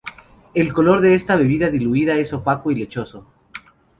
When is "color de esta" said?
0.73-1.35